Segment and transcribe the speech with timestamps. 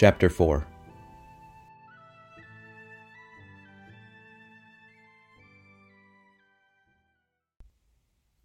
[0.00, 0.66] Chapter 4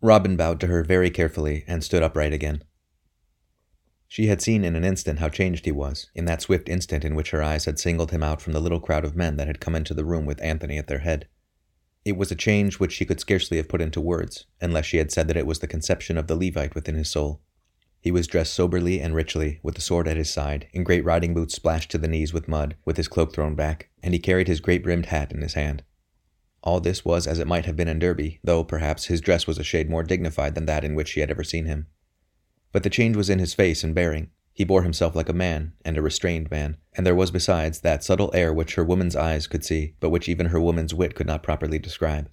[0.02, 2.62] Robin bowed to her very carefully and stood upright again.
[4.10, 7.16] She had seen in an instant how changed he was, in that swift instant in
[7.16, 9.62] which her eyes had singled him out from the little crowd of men that had
[9.62, 11.30] come into the room with Anthony at their head.
[12.04, 15.10] It was a change which she could scarcely have put into words, unless she had
[15.10, 17.40] said that it was the conception of the Levite within his soul.
[18.06, 21.34] He was dressed soberly and richly, with a sword at his side, in great riding
[21.34, 24.48] boots splashed to the knees with mud, with his cloak thrown back, and he carried
[24.48, 25.82] his great brimmed hat in his hand.
[26.62, 29.58] All this was as it might have been in Derby, though, perhaps, his dress was
[29.58, 31.88] a shade more dignified than that in which she had ever seen him.
[32.72, 34.30] But the change was in his face and bearing.
[34.54, 38.04] He bore himself like a man, and a restrained man, and there was besides that
[38.04, 41.26] subtle air which her woman's eyes could see, but which even her woman's wit could
[41.26, 42.30] not properly describe.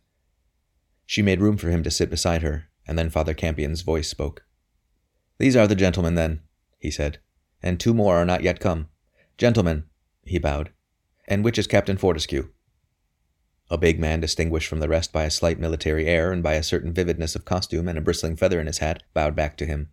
[1.07, 4.45] She made room for him to sit beside her, and then Father Campion's voice spoke.
[5.43, 6.41] These are the gentlemen, then,
[6.79, 7.19] he said,
[7.65, 8.87] and two more are not yet come.
[9.37, 9.87] Gentlemen,
[10.23, 10.71] he bowed,
[11.27, 12.51] and which is Captain Fortescue?
[13.69, 16.63] A big man, distinguished from the rest by a slight military air and by a
[16.63, 19.89] certain vividness of costume and a bristling feather in his hat, bowed back to him.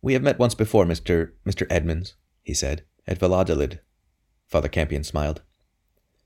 [0.00, 1.32] We have met once before, Mr.
[1.46, 1.66] Mr.
[1.68, 3.80] Edmonds, he said, at Valladolid.
[4.48, 5.42] Father Campion smiled.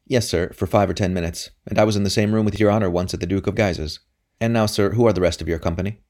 [0.07, 2.61] Yes, sir, for five or ten minutes, and I was in the same room with
[2.61, 3.99] your honor once at the Duke of Guise's.
[4.41, 6.04] And now, sir, who are the rest of your company?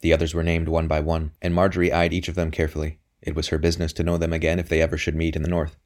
[0.00, 2.98] The others were named one by one, and Marjorie eyed each of them carefully.
[3.22, 5.48] It was her business to know them again if they ever should meet in the
[5.48, 5.76] north.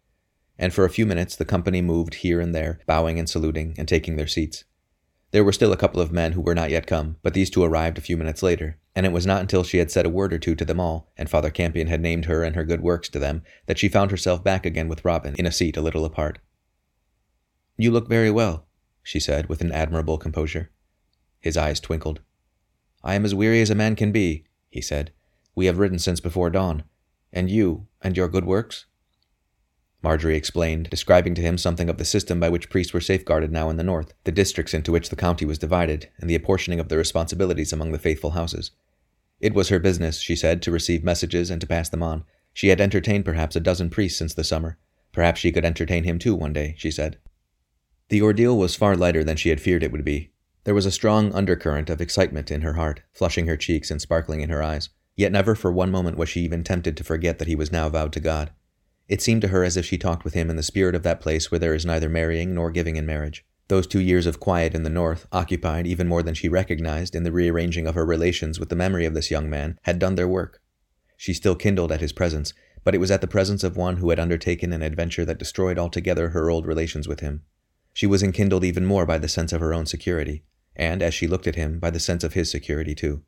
[0.59, 3.87] And for a few minutes the company moved here and there, bowing and saluting, and
[3.87, 4.65] taking their seats.
[5.31, 7.63] There were still a couple of men who were not yet come, but these two
[7.63, 10.33] arrived a few minutes later, and it was not until she had said a word
[10.33, 13.09] or two to them all, and Father Campion had named her and her good works
[13.11, 16.05] to them, that she found herself back again with Robin, in a seat a little
[16.05, 16.39] apart.
[17.77, 18.67] You look very well,
[19.03, 20.71] she said, with an admirable composure.
[21.41, 22.21] His eyes twinkled.
[23.03, 25.13] I am as weary as a man can be, he said.
[25.55, 26.85] We have ridden since before dawn.
[27.33, 28.87] And you, and your good works?
[30.03, 33.69] Marjorie explained, describing to him something of the system by which priests were safeguarded now
[33.69, 36.89] in the north, the districts into which the county was divided, and the apportioning of
[36.89, 38.71] the responsibilities among the faithful houses.
[39.41, 42.25] It was her business, she said, to receive messages and to pass them on.
[42.53, 44.79] She had entertained perhaps a dozen priests since the summer.
[45.13, 47.19] Perhaps she could entertain him too one day, she said.
[48.09, 50.31] The ordeal was far lighter than she had feared it would be.
[50.69, 54.43] There was a strong undercurrent of excitement in her heart, flushing her cheeks and sparkling
[54.43, 54.91] in her eyes.
[55.17, 57.89] Yet never for one moment was she even tempted to forget that he was now
[57.89, 58.51] vowed to God.
[59.09, 61.23] It seemed to her as if she talked with him in the spirit of that
[61.23, 63.47] place where there is neither marrying nor giving in marriage.
[63.69, 67.23] Those two years of quiet in the north, occupied even more than she recognized in
[67.23, 70.29] the rearranging of her relations with the memory of this young man, had done their
[70.29, 70.61] work.
[71.17, 72.53] She still kindled at his presence,
[72.85, 75.79] but it was at the presence of one who had undertaken an adventure that destroyed
[75.79, 77.45] altogether her old relations with him.
[77.95, 80.45] She was enkindled even more by the sense of her own security
[80.79, 83.23] and, as she looked at him, by the sense of his security too.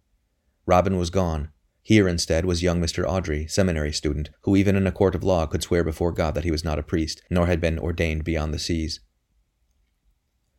[0.64, 1.50] Robin was gone.
[1.82, 3.04] Here instead was young Mr.
[3.04, 6.44] Audrey, seminary student, who even in a court of law could swear before God that
[6.44, 9.00] he was not a priest, nor had been ordained beyond the seas.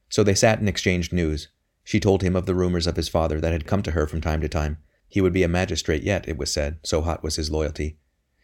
[0.09, 1.47] So they sat and exchanged news.
[1.83, 4.19] She told him of the rumors of his father that had come to her from
[4.19, 4.77] time to time.
[5.07, 7.97] He would be a magistrate yet, it was said, so hot was his loyalty.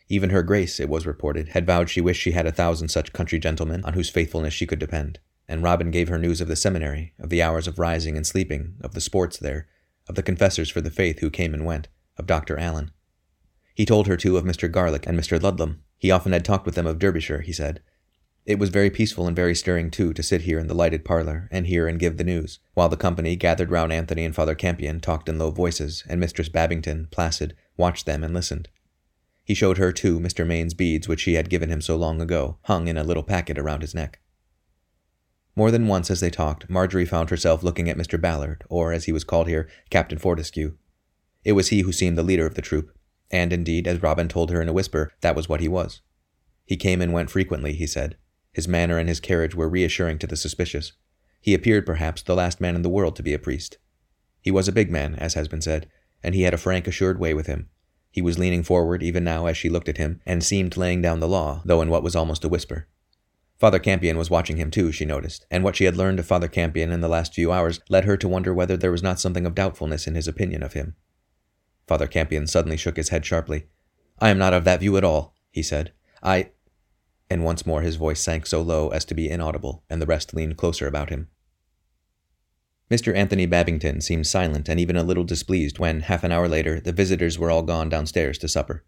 [0.08, 3.12] Even her grace, it was reported, had vowed she wished she had a thousand such
[3.12, 6.56] country gentlemen on whose faithfulness she could depend and Robin gave her news of the
[6.56, 9.68] seminary, of the hours of rising and sleeping, of the sports there,
[10.08, 11.88] of the confessors for the faith who came and went,
[12.18, 12.58] of Dr.
[12.60, 12.92] Allen.
[13.74, 14.72] He told her, too, of Mr.
[14.72, 15.42] Garlick and Mr.
[15.42, 15.84] Ludlam.
[15.98, 17.82] He often had talked with them of Derbyshire, he said.
[18.46, 21.48] It was very peaceful and very stirring, too, to sit here in the lighted parlor
[21.52, 25.00] and hear and give the news, while the company, gathered round Anthony and Father Campion,
[25.00, 28.70] talked in low voices, and Mistress Babington, placid, watched them and listened.
[29.44, 30.46] He showed her, too, Mr.
[30.46, 33.58] Mayne's beads, which she had given him so long ago, hung in a little packet
[33.58, 34.20] around his neck.
[35.58, 38.22] More than once as they talked, Marjorie found herself looking at Mr.
[38.22, 40.78] Ballard, or, as he was called here, Captain Fortescue.
[41.44, 42.96] It was he who seemed the leader of the troop,
[43.32, 46.02] and indeed, as Robin told her in a whisper, that was what he was.
[46.64, 48.18] He came and went frequently, he said.
[48.54, 50.92] His manner and his carriage were reassuring to the suspicious.
[51.42, 53.80] He appeared, perhaps, the last man in the world to be a priest.
[54.40, 55.90] He was a big man, as has been said,
[56.22, 57.68] and he had a frank, assured way with him.
[58.12, 61.20] He was leaning forward even now as she looked at him, and seemed laying down
[61.20, 62.88] the law, though in what was almost a whisper.
[63.58, 66.48] Father Campion was watching him too, she noticed, and what she had learned of Father
[66.48, 69.48] Campion in the last few hours led her to wonder whether there was not something
[69.48, 70.96] of doubtfulness in his opinion of him.
[71.88, 73.66] Father Campion suddenly shook his head sharply.
[74.20, 75.94] I am not of that view at all, he said.
[76.22, 76.52] I.
[77.30, 80.36] And once more his voice sank so low as to be inaudible, and the rest
[80.36, 81.30] leaned closer about him.
[82.92, 83.14] Mr.
[83.16, 86.94] Anthony Babington seemed silent and even a little displeased when, half an hour later, the
[86.94, 88.86] visitors were all gone downstairs to supper.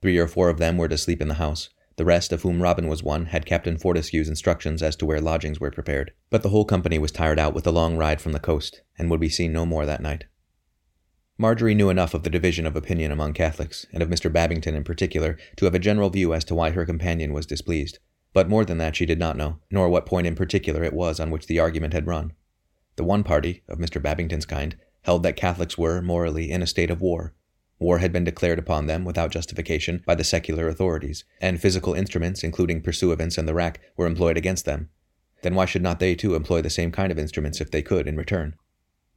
[0.00, 2.62] Three or four of them were to sleep in the house, the rest, of whom
[2.62, 6.12] Robin was one, had Captain Fortescue's instructions as to where lodgings were prepared.
[6.30, 9.10] But the whole company was tired out with the long ride from the coast, and
[9.10, 10.24] would be seen no more that night.
[11.36, 14.32] Marjorie knew enough of the division of opinion among Catholics, and of Mr.
[14.32, 17.98] Babington in particular, to have a general view as to why her companion was displeased.
[18.32, 21.18] But more than that she did not know, nor what point in particular it was
[21.20, 22.32] on which the argument had run.
[22.96, 24.00] The one party, of Mr.
[24.00, 27.34] Babington's kind, held that Catholics were, morally, in a state of war.
[27.84, 32.42] War had been declared upon them without justification by the secular authorities, and physical instruments,
[32.42, 34.88] including pursuivants and the rack, were employed against them.
[35.42, 38.08] Then why should not they too employ the same kind of instruments if they could
[38.08, 38.54] in return?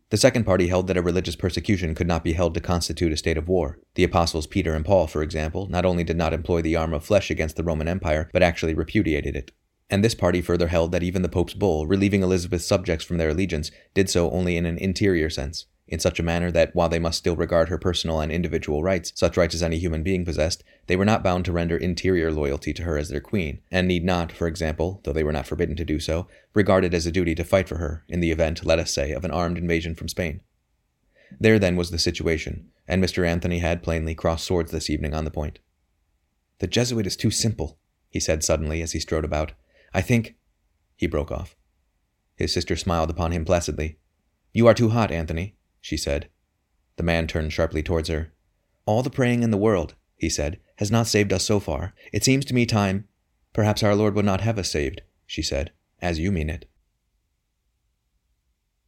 [0.10, 3.16] The second party held that a religious persecution could not be held to constitute a
[3.16, 3.80] state of war.
[3.96, 7.06] The apostles Peter and Paul, for example, not only did not employ the arm of
[7.06, 9.54] flesh against the Roman Empire, but actually repudiated it.
[9.90, 13.30] And this party further held that even the Pope's bull, relieving Elizabeth's subjects from their
[13.30, 17.00] allegiance, did so only in an interior sense, in such a manner that, while they
[17.00, 20.64] must still regard her personal and individual rights, such rights as any human being possessed,
[20.88, 24.04] they were not bound to render interior loyalty to her as their queen, and need
[24.04, 27.12] not, for example, though they were not forbidden to do so, regard it as a
[27.12, 29.96] duty to fight for her, in the event, let us say, of an armed invasion
[29.96, 30.42] from Spain.
[31.40, 33.26] There then was the situation, and Mr.
[33.26, 35.60] Anthony had plainly crossed swords this evening on the point.
[36.60, 37.80] The Jesuit is too simple,
[38.10, 39.54] he said suddenly as he strode about.
[39.94, 40.36] I think.
[40.96, 41.56] He broke off.
[42.36, 44.00] His sister smiled upon him placidly.
[44.52, 45.57] You are too hot, Anthony
[45.88, 46.28] she said.
[46.98, 48.34] The man turned sharply towards her.
[48.86, 51.94] All the praying in the world, he said, has not saved us so far.
[52.12, 53.08] It seems to me time.
[53.54, 56.70] Perhaps our Lord would not have us saved, she said, as you mean it.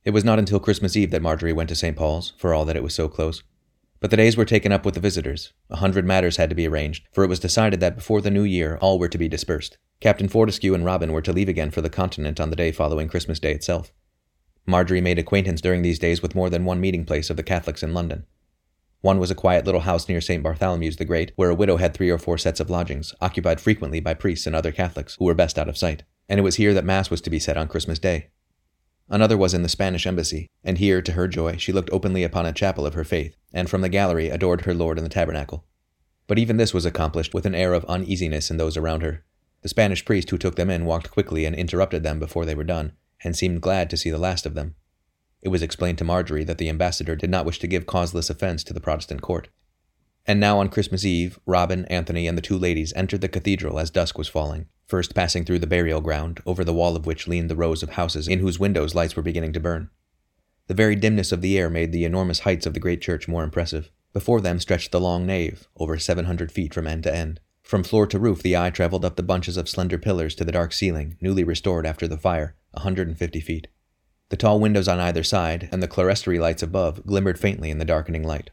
[0.04, 1.96] It was not until Christmas Eve that Marjorie went to St.
[1.96, 3.44] Paul's, for all that it was so close.
[4.02, 5.54] But the days were taken up with the visitors.
[5.70, 8.44] A hundred matters had to be arranged, for it was decided that before the new
[8.44, 9.78] year all were to be dispersed.
[10.02, 13.08] Captain Fortescue and Robin were to leave again for the continent on the day following
[13.08, 13.94] Christmas Day itself.
[14.66, 17.84] Marjorie made acquaintance during these days with more than one meeting place of the Catholics
[17.84, 18.26] in London.
[19.02, 20.44] One was a quiet little house near St.
[20.44, 24.02] Bartholomew's the Great, where a widow had three or four sets of lodgings, occupied frequently
[24.02, 26.74] by priests and other Catholics, who were best out of sight, and it was here
[26.74, 28.28] that Mass was to be said on Christmas Day.
[29.08, 32.46] Another was in the Spanish embassy, and here, to her joy, she looked openly upon
[32.46, 35.66] a chapel of her faith, and from the gallery adored her Lord in the tabernacle.
[36.28, 39.24] But even this was accomplished with an air of uneasiness in those around her.
[39.62, 42.64] The Spanish priest who took them in walked quickly and interrupted them before they were
[42.64, 42.92] done,
[43.24, 44.76] and seemed glad to see the last of them.
[45.42, 48.64] It was explained to Marjorie that the ambassador did not wish to give causeless offense
[48.66, 49.48] to the Protestant court.
[50.28, 53.90] And now on Christmas Eve, Robin, Anthony, and the two ladies entered the cathedral as
[53.90, 57.50] dusk was falling, first passing through the burial ground, over the wall of which leaned
[57.50, 59.90] the rows of houses in whose windows lights were beginning to burn.
[60.68, 63.44] The very dimness of the air made the enormous heights of the great church more
[63.44, 63.90] impressive.
[64.14, 67.40] Before them stretched the long nave, over seven hundred feet from end to end.
[67.64, 70.52] From floor to roof, the eye traveled up the bunches of slender pillars to the
[70.52, 73.68] dark ceiling, newly restored after the fire, a hundred and fifty feet.
[74.30, 77.86] The tall windows on either side, and the clerestory lights above, glimmered faintly in the
[77.86, 78.52] darkening light.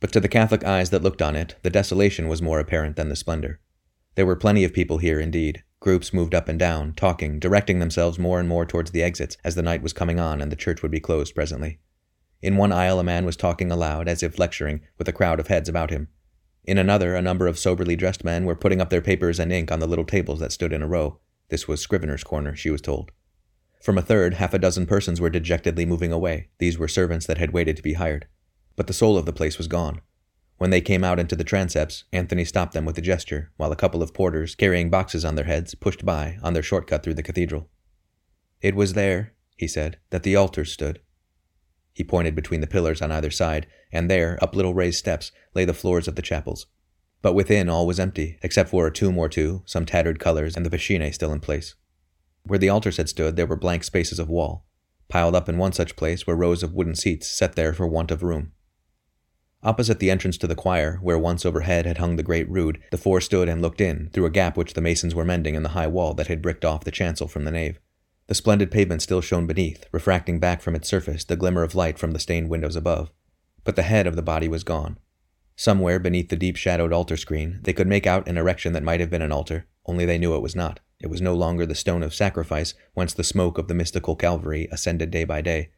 [0.00, 3.08] But to the Catholic eyes that looked on it, the desolation was more apparent than
[3.08, 3.60] the splendor.
[4.14, 5.62] There were plenty of people here indeed.
[5.80, 9.54] Groups moved up and down, talking, directing themselves more and more towards the exits as
[9.54, 11.78] the night was coming on and the church would be closed presently.
[12.40, 15.48] In one aisle, a man was talking aloud, as if lecturing, with a crowd of
[15.48, 16.08] heads about him.
[16.64, 19.70] In another, a number of soberly dressed men were putting up their papers and ink
[19.70, 21.20] on the little tables that stood in a row.
[21.48, 23.12] This was Scrivener's Corner, she was told.
[23.82, 26.50] From a third, half a dozen persons were dejectedly moving away.
[26.58, 28.28] These were servants that had waited to be hired.
[28.76, 30.00] But the soul of the place was gone.
[30.56, 33.76] When they came out into the transepts, Anthony stopped them with a gesture, while a
[33.76, 37.24] couple of porters, carrying boxes on their heads, pushed by on their shortcut through the
[37.24, 37.68] cathedral.
[38.60, 41.00] It was there, he said, that the altar stood.
[41.92, 45.64] He pointed between the pillars on either side, and there, up little raised steps, lay
[45.64, 46.66] the floors of the chapels.
[47.20, 50.64] But within all was empty, except for a tomb or two, some tattered colors, and
[50.64, 51.74] the piscina still in place.
[52.44, 54.66] Where the altars had stood, there were blank spaces of wall.
[55.08, 58.10] Piled up in one such place were rows of wooden seats set there for want
[58.10, 58.52] of room.
[59.64, 62.98] Opposite the entrance to the choir, where once overhead had hung the great rood, the
[62.98, 65.68] four stood and looked in through a gap which the masons were mending in the
[65.70, 67.78] high wall that had bricked off the chancel from the nave.
[68.26, 71.96] The splendid pavement still shone beneath, refracting back from its surface the glimmer of light
[71.98, 73.12] from the stained windows above.
[73.62, 74.98] But the head of the body was gone.
[75.54, 79.00] Somewhere beneath the deep shadowed altar screen, they could make out an erection that might
[79.00, 80.80] have been an altar, only they knew it was not.
[81.02, 84.68] It was no longer the stone of sacrifice, whence the smoke of the mystical Calvary
[84.70, 85.70] ascended day by day.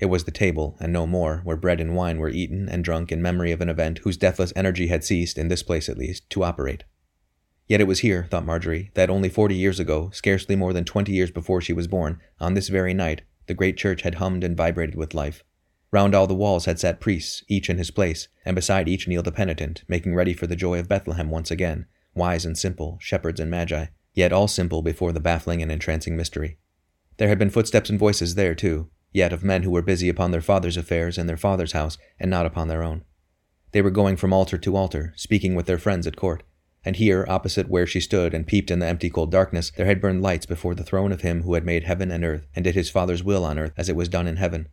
[0.00, 3.12] It was the table, and no more, where bread and wine were eaten and drunk
[3.12, 6.28] in memory of an event whose deathless energy had ceased, in this place at least,
[6.30, 6.82] to operate.
[7.68, 11.12] Yet it was here, thought Marjorie, that only forty years ago, scarcely more than twenty
[11.12, 14.56] years before she was born, on this very night, the great church had hummed and
[14.56, 15.44] vibrated with life.
[15.92, 19.28] Round all the walls had sat priests, each in his place, and beside each kneeled
[19.28, 21.86] a penitent, making ready for the joy of Bethlehem once again,
[22.16, 26.58] wise and simple, shepherds and magi yet all simple before the baffling and entrancing mystery.
[27.16, 30.30] There had been footsteps and voices there, too, yet of men who were busy upon
[30.30, 33.04] their father's affairs in their father's house, and not upon their own.
[33.72, 36.42] They were going from altar to altar, speaking with their friends at court,
[36.84, 40.00] and here, opposite where she stood and peeped in the empty cold darkness, there had
[40.00, 42.74] burned lights before the throne of him who had made heaven and earth, and did
[42.74, 44.68] his Father's will on earth as it was done in heaven.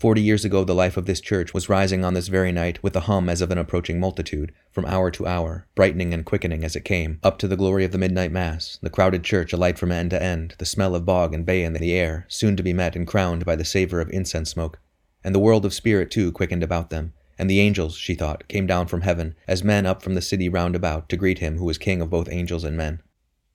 [0.00, 2.96] Forty years ago, the life of this church was rising on this very night with
[2.96, 6.74] a hum as of an approaching multitude, from hour to hour, brightening and quickening as
[6.74, 9.92] it came, up to the glory of the midnight mass, the crowded church alight from
[9.92, 12.72] end to end, the smell of bog and bay in the air, soon to be
[12.72, 14.80] met and crowned by the savor of incense smoke.
[15.22, 18.66] And the world of spirit, too, quickened about them, and the angels, she thought, came
[18.66, 21.66] down from heaven, as men up from the city round about, to greet him who
[21.66, 23.02] was king of both angels and men.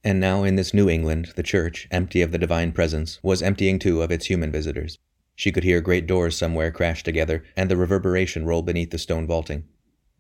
[0.04, 3.80] And now in this New England, the church, empty of the divine presence, was emptying
[3.80, 5.00] too of its human visitors.
[5.36, 9.28] She could hear great doors somewhere crash together, and the reverberation roll beneath the stone
[9.28, 9.66] vaulting.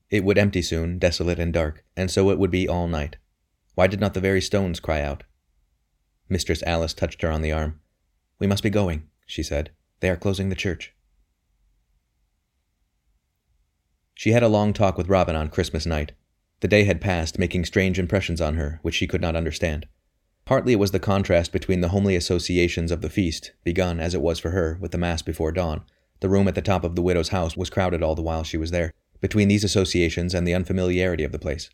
[0.10, 3.17] It would empty soon, desolate and dark, and so it would be all night.
[3.74, 5.24] Why did not the very stones cry out?
[6.27, 7.79] Mistress Alice touched her on the arm.
[8.39, 9.72] We must be going, she said.
[10.01, 10.93] They are closing the church.
[14.13, 16.13] She had a long talk with Robin on Christmas night.
[16.62, 19.88] The day had passed, making strange impressions on her, which she could not understand.
[20.45, 24.21] Partly it was the contrast between the homely associations of the feast, begun, as it
[24.21, 25.83] was for her, with the Mass before dawn.
[26.19, 28.57] The room at the top of the widow's house was crowded all the while she
[28.57, 31.71] was there, between these associations and the unfamiliarity of the place.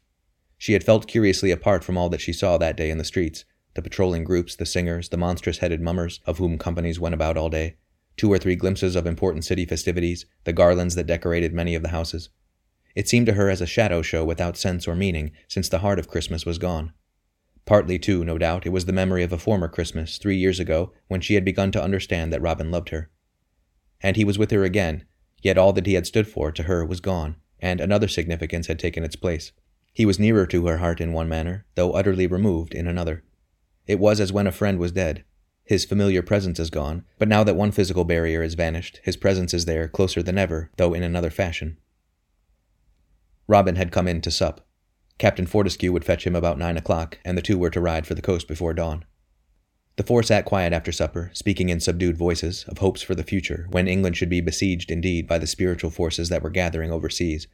[0.57, 3.43] She had felt curiously apart from all that she saw that day in the streets
[3.73, 7.49] the patrolling groups, the singers, the monstrous headed mummers, of whom companies went about all
[7.49, 7.77] day,
[8.17, 11.89] two or three glimpses of important city festivities, the garlands that decorated many of the
[11.89, 12.29] houses.
[12.95, 15.99] It seemed to her as a shadow show without sense or meaning, since the heart
[15.99, 16.91] of Christmas was gone.
[17.65, 20.93] Partly, too, no doubt, it was the memory of a former Christmas, three years ago,
[21.07, 23.09] when she had begun to understand that Robin loved her.
[24.01, 25.05] And he was with her again,
[25.41, 28.79] yet all that he had stood for to her was gone, and another significance had
[28.79, 29.51] taken its place.
[29.93, 33.23] He was nearer to her heart in one manner, though utterly removed in another.
[33.87, 35.23] It was as when a friend was dead.
[35.63, 39.53] His familiar presence is gone, but now that one physical barrier is vanished, his presence
[39.53, 41.77] is there, closer than ever, though in another fashion.
[43.47, 44.65] Robin had come in to sup.
[45.21, 48.15] Captain Fortescue would fetch him about nine o'clock, and the two were to ride for
[48.15, 49.05] the coast before dawn.
[49.95, 53.67] The four sat quiet after supper, speaking in subdued voices of hopes for the future,
[53.69, 57.45] when England should be besieged indeed by the spiritual forces that were gathering overseas.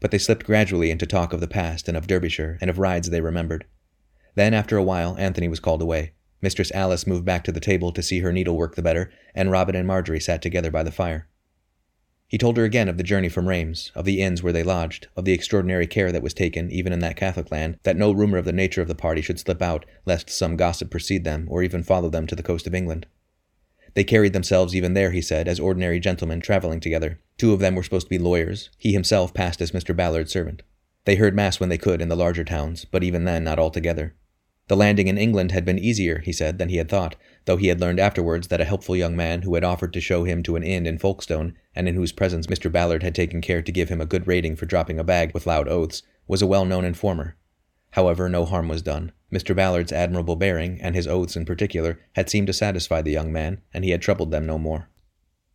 [0.00, 3.08] But they slipped gradually into talk of the past and of Derbyshire and of rides
[3.08, 3.66] they remembered.
[4.34, 6.14] Then, after a while, Anthony was called away.
[6.42, 9.76] Mistress Alice moved back to the table to see her needlework the better, and Robin
[9.76, 11.28] and Marjorie sat together by the fire.
[12.30, 15.08] He told her again of the journey from Rheims, of the inns where they lodged,
[15.16, 18.38] of the extraordinary care that was taken, even in that Catholic land, that no rumor
[18.38, 21.64] of the nature of the party should slip out, lest some gossip precede them, or
[21.64, 23.08] even follow them to the coast of England.
[23.94, 27.18] They carried themselves even there, he said, as ordinary gentlemen traveling together.
[27.36, 28.70] Two of them were supposed to be lawyers.
[28.78, 29.96] He himself passed as Mr.
[29.96, 30.62] Ballard's servant.
[31.06, 34.14] They heard Mass when they could in the larger towns, but even then not altogether.
[34.68, 37.68] The landing in England had been easier, he said, than he had thought, though he
[37.68, 40.56] had learned afterwards that a helpful young man who had offered to show him to
[40.56, 42.70] an inn in Folkestone, and in whose presence Mr.
[42.70, 45.46] Ballard had taken care to give him a good rating for dropping a bag with
[45.46, 47.36] loud oaths, was a well known informer.
[47.92, 49.12] However, no harm was done.
[49.32, 49.54] Mr.
[49.54, 53.60] Ballard's admirable bearing, and his oaths in particular, had seemed to satisfy the young man,
[53.72, 54.88] and he had troubled them no more.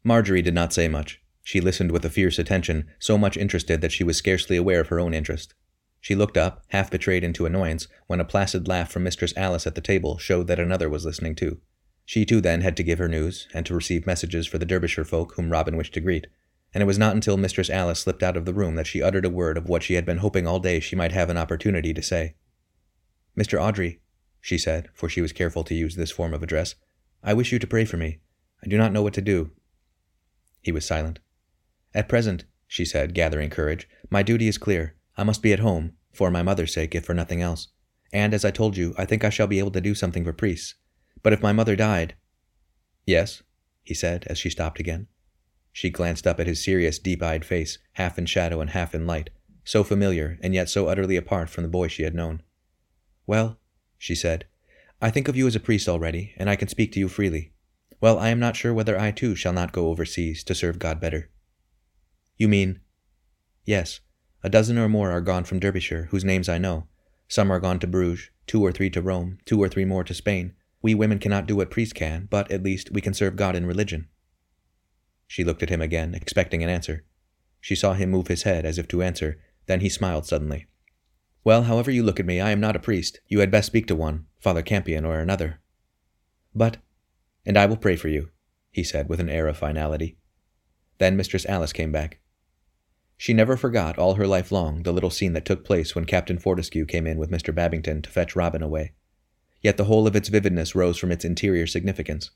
[0.03, 1.21] Marjorie did not say much.
[1.43, 4.87] She listened with a fierce attention, so much interested that she was scarcely aware of
[4.87, 5.53] her own interest.
[6.01, 9.75] She looked up, half betrayed into annoyance, when a placid laugh from Mistress Alice at
[9.75, 11.59] the table showed that another was listening too.
[12.05, 15.05] She too then had to give her news, and to receive messages for the Derbyshire
[15.05, 16.27] folk whom Robin wished to greet,
[16.73, 19.25] and it was not until Mistress Alice slipped out of the room that she uttered
[19.25, 21.93] a word of what she had been hoping all day she might have an opportunity
[21.93, 22.35] to say.
[23.37, 23.59] Mr.
[23.59, 24.01] Audrey,
[24.39, 26.75] she said, for she was careful to use this form of address,
[27.23, 28.19] I wish you to pray for me.
[28.63, 29.51] I do not know what to do.
[30.61, 31.19] He was silent.
[31.93, 34.95] At present, she said, gathering courage, my duty is clear.
[35.17, 37.69] I must be at home, for my mother's sake, if for nothing else.
[38.13, 40.33] And, as I told you, I think I shall be able to do something for
[40.33, 40.75] priests.
[41.25, 42.13] But if my mother died.
[43.07, 43.41] Yes,
[43.81, 45.07] he said, as she stopped again.
[45.73, 49.07] She glanced up at his serious, deep eyed face, half in shadow and half in
[49.07, 49.31] light,
[49.63, 52.43] so familiar and yet so utterly apart from the boy she had known.
[53.25, 53.57] Well,
[53.97, 54.45] she said,
[55.01, 57.53] I think of you as a priest already, and I can speak to you freely.
[57.99, 60.99] Well, I am not sure whether I too shall not go overseas to serve God
[60.99, 61.31] better.
[62.37, 62.81] You mean?
[63.65, 63.99] Yes,
[64.43, 66.85] a dozen or more are gone from Derbyshire, whose names I know.
[67.27, 70.13] Some are gone to Bruges, two or three to Rome, two or three more to
[70.13, 70.53] Spain.
[70.85, 73.65] We women cannot do what priests can, but at least we can serve God in
[73.65, 74.07] religion.
[75.25, 77.05] She looked at him again, expecting an answer.
[77.59, 80.67] She saw him move his head as if to answer, then he smiled suddenly.
[81.43, 83.19] Well, however you look at me, I am not a priest.
[83.27, 85.59] You had best speak to one, Father Campion or another.
[86.53, 86.77] But,
[87.47, 88.29] and I will pray for you,
[88.69, 90.19] he said with an air of finality.
[90.99, 92.19] Then Mistress Alice came back.
[93.17, 96.37] She never forgot all her life long the little scene that took place when Captain
[96.37, 97.55] Fortescue came in with Mr.
[97.55, 98.93] Babington to fetch Robin away.
[99.65, 102.29] Yet the whole of its vividness rose from its interior significance.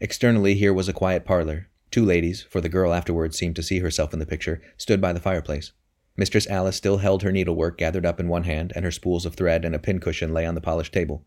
[0.00, 1.68] Externally, here was a quiet parlor.
[1.90, 5.12] Two ladies, for the girl afterwards seemed to see herself in the picture, stood by
[5.12, 5.72] the fireplace.
[6.16, 9.34] Mistress Alice still held her needlework gathered up in one hand, and her spools of
[9.34, 11.26] thread and a pincushion lay on the polished table.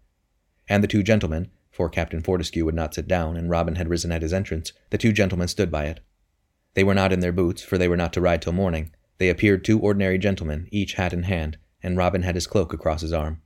[0.69, 4.13] And the two gentlemen, for Captain Fortescue would not sit down, and Robin had risen
[4.13, 5.99] at his entrance, the two gentlemen stood by it,
[6.73, 8.93] They were not in their boots, for they were not to ride till morning.
[9.17, 13.01] They appeared two ordinary gentlemen, each hat in hand, and Robin had his cloak across
[13.01, 13.41] his arm.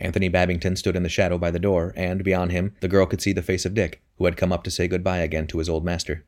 [0.00, 3.20] Anthony Babington stood in the shadow by the door, and beyond him the girl could
[3.20, 5.68] see the face of Dick, who had come up to say good-bye again to his
[5.68, 6.24] old master.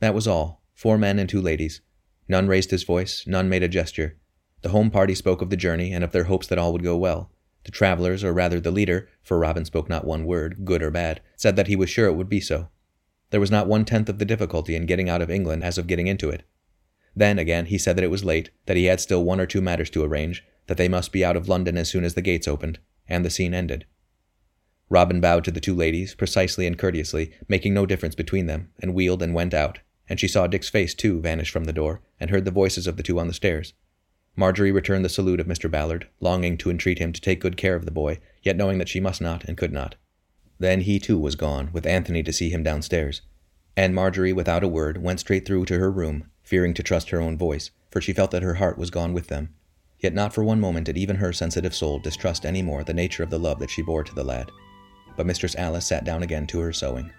[0.00, 0.62] That was all.
[0.74, 1.80] Four men and two ladies.
[2.28, 4.16] None raised his voice, none made a gesture.
[4.62, 6.96] The home party spoke of the journey and of their hopes that all would go
[6.96, 7.30] well.
[7.64, 11.20] The travelers, or rather the leader, for Robin spoke not one word, good or bad,
[11.36, 12.68] said that he was sure it would be so.
[13.30, 15.86] There was not one tenth of the difficulty in getting out of England as of
[15.86, 16.44] getting into it.
[17.14, 19.60] Then, again, he said that it was late, that he had still one or two
[19.60, 22.46] matters to arrange, that they must be out of London as soon as the gates
[22.48, 23.84] opened, and the scene ended.
[24.88, 28.94] Robin bowed to the two ladies, precisely and courteously, making no difference between them, and
[28.94, 32.30] wheeled and went out, and she saw Dick's face, too, vanish from the door, and
[32.30, 33.74] heard the voices of the two on the stairs.
[34.36, 35.70] Marjorie returned the salute of Mr.
[35.70, 38.88] Ballard, longing to entreat him to take good care of the boy, yet knowing that
[38.88, 39.96] she must not and could not.
[40.58, 43.22] Then he too was gone, with Anthony to see him downstairs.
[43.76, 47.20] And Marjorie, without a word, went straight through to her room, fearing to trust her
[47.20, 49.54] own voice, for she felt that her heart was gone with them.
[50.00, 53.22] Yet not for one moment did even her sensitive soul distrust any more the nature
[53.22, 54.50] of the love that she bore to the lad.
[55.16, 57.10] But Mistress Alice sat down again to her sewing.